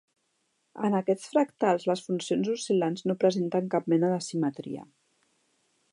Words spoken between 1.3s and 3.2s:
fractals les funcions oscil·lants no